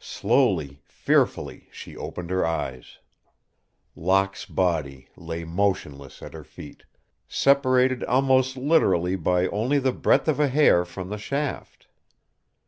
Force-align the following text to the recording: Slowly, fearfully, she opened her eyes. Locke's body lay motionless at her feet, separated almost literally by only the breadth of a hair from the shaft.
Slowly, 0.00 0.82
fearfully, 0.88 1.68
she 1.70 1.96
opened 1.96 2.30
her 2.30 2.44
eyes. 2.44 2.98
Locke's 3.94 4.44
body 4.44 5.06
lay 5.16 5.44
motionless 5.44 6.20
at 6.20 6.34
her 6.34 6.42
feet, 6.42 6.82
separated 7.28 8.02
almost 8.02 8.56
literally 8.56 9.14
by 9.14 9.46
only 9.50 9.78
the 9.78 9.92
breadth 9.92 10.26
of 10.26 10.40
a 10.40 10.48
hair 10.48 10.84
from 10.84 11.10
the 11.10 11.16
shaft. 11.16 11.86